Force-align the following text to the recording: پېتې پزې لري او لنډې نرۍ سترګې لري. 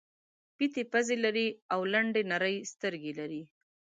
پېتې 0.57 0.81
پزې 0.91 1.15
لري 1.25 1.47
او 1.73 1.79
لنډې 1.93 2.21
نرۍ 2.31 2.57
سترګې 2.73 3.11
لري. 3.19 3.41